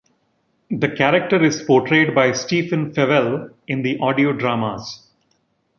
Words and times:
The 0.71 0.89
character 0.89 1.39
is 1.43 1.61
portrayed 1.61 2.15
by 2.15 2.31
Stephen 2.31 2.91
Fewell 2.91 3.51
in 3.67 3.83
the 3.83 3.99
audio 3.99 4.33
dramas. 4.33 5.05